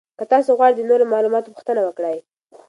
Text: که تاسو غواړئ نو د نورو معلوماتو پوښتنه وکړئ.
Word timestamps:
که 0.17 0.23
تاسو 0.31 0.49
غواړئ 0.57 0.73
نو 0.75 0.83
د 0.87 0.89
نورو 0.89 1.11
معلوماتو 1.13 1.53
پوښتنه 1.55 1.81
وکړئ. 1.83 2.17